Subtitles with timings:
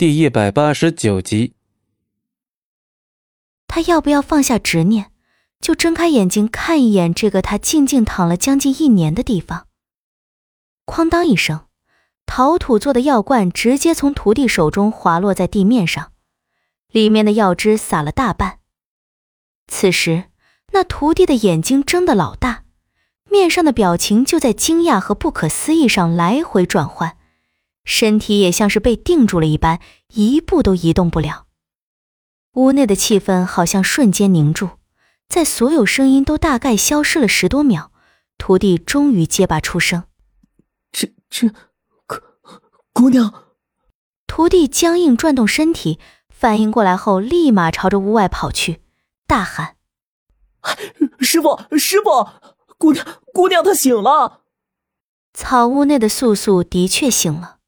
[0.00, 1.52] 第一百八十九集。
[3.68, 5.10] 他要不要放下执念，
[5.60, 9.66] 就睁开眼睛看一眼这个他静静躺了将近一年的地方？
[10.86, 11.66] 哐当一声，
[12.24, 16.12] 陶土做的药罐直接从徒弟手中滑落在地面上，
[16.90, 18.60] 里面的药汁洒了大半。
[19.66, 20.30] 此时，
[20.72, 22.64] 那徒弟的眼睛睁得老大，
[23.30, 27.18] 面上的表情就在惊讶和不可思议上来回转换，
[27.84, 29.80] 身体也像是被定住了一般，
[30.14, 31.46] 一步都移动不了。
[32.54, 34.70] 屋内的气氛好像瞬间凝住，
[35.28, 37.92] 在所有声音都大概消失了十多秒，
[38.38, 40.04] 徒弟终于结巴出声
[40.90, 41.48] ：“这这，
[42.06, 42.16] 姑
[42.92, 43.46] 姑娘。”
[44.26, 48.80] 徒弟僵硬转动身体，反应过来后，立马朝着屋外跑去，
[49.26, 49.76] 大喊
[51.20, 52.28] ：“师傅，师傅，
[52.78, 54.42] 姑娘，姑娘她醒了！”
[55.32, 57.58] 草屋内的素素的确醒了，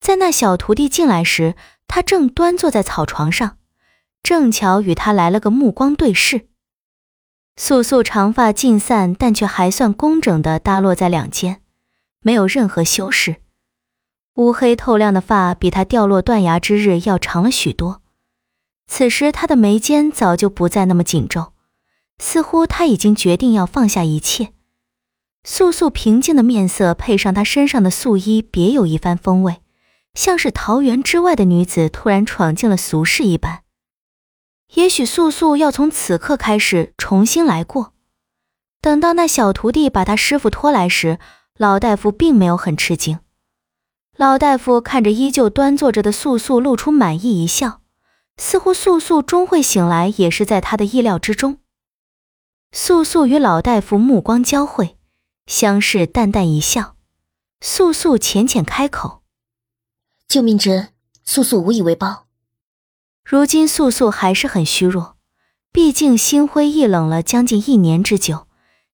[0.00, 1.54] 在那小徒弟进来时，
[1.88, 3.58] 他正端坐在草床上。
[4.22, 6.48] 正巧与他来了个目光对视，
[7.56, 11.60] 素素长发尽散，但却还算工整的搭落在两肩，
[12.22, 13.36] 没有任何修饰。
[14.34, 18.02] 乌黑透亮的发比她掉落断崖之日要长了许多。
[18.88, 21.52] 此时她的眉间早就不再那么紧皱，
[22.18, 24.52] 似乎她已经决定要放下一切。
[25.44, 29.60] 素素平静的面色配上她身上的素衣，别有一番风味，
[30.16, 33.62] 像是桃源之外的女子突然闯进了俗世一般。
[34.74, 37.92] 也许素素要从此刻开始重新来过。
[38.80, 41.18] 等到那小徒弟把他师傅拖来时，
[41.56, 43.20] 老大夫并没有很吃惊。
[44.16, 47.82] 老大夫看着依旧端坐着的素素，露出满意一笑，
[48.38, 51.58] 似乎素素终会醒来也是在他的意料之中。
[52.72, 54.96] 素素与老大夫目光交汇，
[55.46, 56.96] 相视淡淡一笑。
[57.60, 59.22] 素素浅浅开口
[60.28, 60.88] ：“救命之恩，
[61.24, 62.26] 素素无以为报。”
[63.24, 65.16] 如今素素还是很虚弱，
[65.72, 68.46] 毕竟心灰意冷了将近一年之久，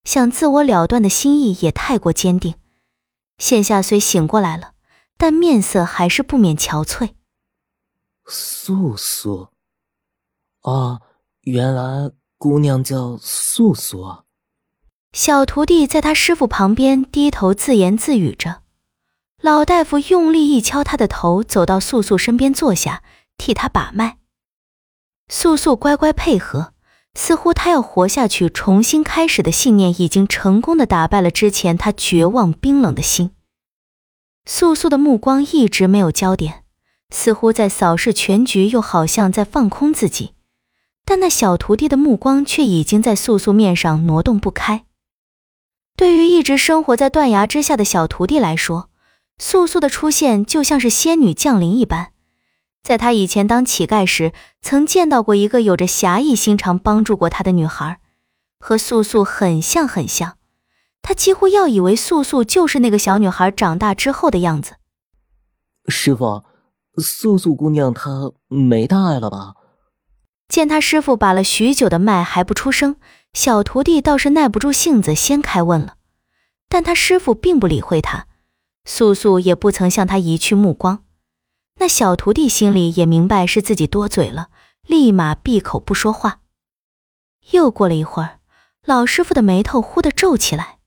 [0.04, 2.54] 想自我了断的心意也太过坚定。
[3.38, 4.72] 现下虽醒过来了，
[5.19, 7.10] 但面色还是不免憔悴。
[8.26, 9.48] 素素，
[10.60, 11.00] 啊，
[11.42, 14.25] 原来姑娘叫素素啊。
[15.12, 18.61] 小徒弟在他师傅旁边低头自言自语着，
[19.42, 23.03] 老大夫用力一敲他的头，走到素素身边坐下，
[23.36, 24.19] 替他把脉。
[25.28, 26.75] 素素乖乖配合，
[27.14, 33.32] 似乎她要活下去、重新开始的信念已经成功的打败了之前她绝望冰冷的心。
[34.47, 36.62] 素素的目光一直没有焦点，
[37.10, 40.34] 似乎在扫视全局，又好像在放空自己。
[41.04, 44.84] 但那小徒弟的目光却已经在素素面上挪动不开。
[45.97, 48.88] 对于一直生活在断崖之下的小徒弟来说，
[49.42, 52.12] 素素的出现就像是仙女降临一般。
[52.84, 57.98] 在他以前当乞丐时，曾见到过一个有着侠义心肠、帮助过他的女孩，
[58.60, 60.36] 和素素很像很像。
[61.03, 64.76] 他几乎要以为素素就是那个小女孩长大之后的样子。
[65.88, 66.44] 师傅，
[66.98, 69.54] 素素姑娘她没大碍了吧？
[70.48, 72.94] 见他师傅把了许久的脉还不出声，
[73.32, 75.97] 小徒弟倒是耐不住性子先开问了。
[76.69, 78.26] 但他师傅并不理会他，
[78.84, 81.04] 素素也不曾向他移去目光。
[81.76, 84.48] 那小徒弟心里也明白是自己多嘴了，
[84.87, 86.41] 立马闭口不说话。
[87.50, 88.38] 又过了一会儿，
[88.84, 90.78] 老师傅的眉头忽地皱起来：“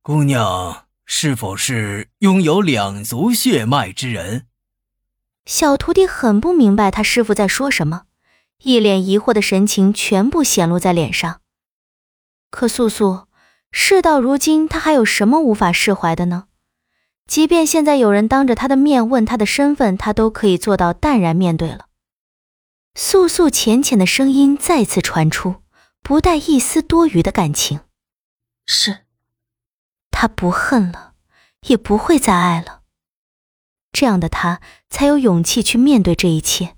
[0.00, 4.46] 姑娘是否是拥有两足血脉之人？”
[5.44, 8.04] 小徒弟很不明白他师傅在说什么，
[8.62, 11.40] 一脸疑惑的神情全部显露在脸上。
[12.50, 13.26] 可素素，
[13.70, 16.46] 事到如今，他还有什么无法释怀的呢？
[17.26, 21.86] 即便现在有人当着他的面问他的身份，他都可以做到淡然面对了。
[22.94, 25.56] 素素浅浅的声音再次传出，
[26.02, 27.80] 不带一丝多余的感情
[28.64, 29.00] ：“是。”
[30.10, 31.12] 他不恨了，
[31.66, 32.80] 也不会再爱了。
[33.92, 36.76] 这样的他才有勇气去面对这一切。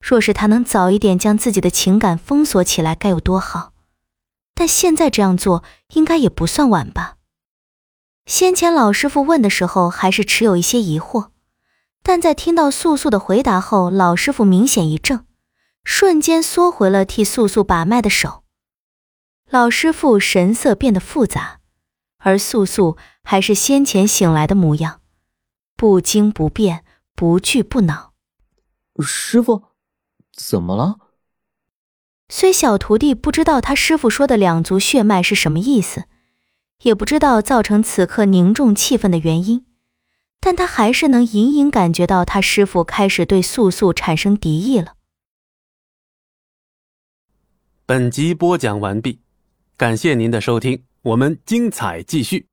[0.00, 3.72] 若是他能早一点将自己的情感封锁起来，该有多好！
[4.54, 5.62] 但现在这样做，
[5.94, 7.16] 应该也不算晚吧。
[8.26, 11.30] 先前老师傅问的时候，还是持有一些疑惑，
[12.02, 15.24] 但在听到素素的回答后，老师傅明显一怔，
[15.84, 18.44] 瞬间缩回了替素素把脉的手。
[19.50, 21.60] 老师傅神色变得复杂，
[22.18, 25.00] 而素素还是先前醒来的模样，
[25.76, 26.84] 不惊不变，
[27.14, 28.12] 不惧不恼。
[29.00, 29.64] 师傅，
[30.32, 30.96] 怎么了？
[32.28, 36.04] 虽小徒弟不知道他师傅说的两足血脉是什么意思。
[36.82, 39.64] 也不知道造成此刻凝重气氛的原因，
[40.40, 44.94] 但他还是能隐隐感觉到他师傅开始对素素产生敌意了。
[47.86, 49.20] 本集播讲完毕，
[49.76, 52.51] 感谢您的收听，我们精彩继续。